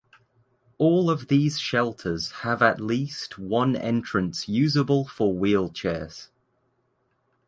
[0.79, 6.29] All of these shelters have at least one entrance usable for wheelchairs.